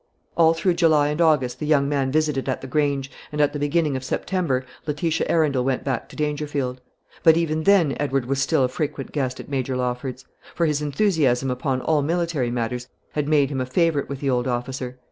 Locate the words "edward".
7.99-8.25